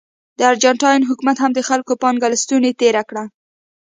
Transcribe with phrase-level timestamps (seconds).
[0.37, 3.23] د ارجنټاین حکومت هم د خلکو پانګه له ستونې تېره کړه.